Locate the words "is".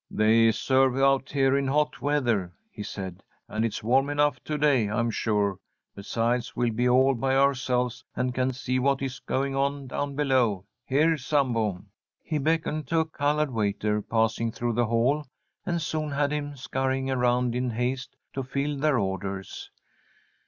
9.03-9.19